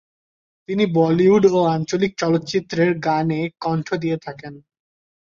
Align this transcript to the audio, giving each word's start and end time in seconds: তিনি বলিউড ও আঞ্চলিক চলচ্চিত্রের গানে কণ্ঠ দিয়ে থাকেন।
তিনি 0.69 0.83
বলিউড 0.95 1.43
ও 1.51 1.59
আঞ্চলিক 1.67 2.11
চলচ্চিত্রের 2.17 2.91
গানে 2.99 3.41
কণ্ঠ 3.59 3.87
দিয়ে 3.95 4.17
থাকেন। 4.17 4.53